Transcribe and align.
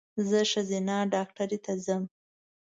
زه 0.29 0.39
ښځېنه 0.51 0.97
ډاکټر 1.13 1.49
ته 1.63 1.71
ځم 1.85 2.03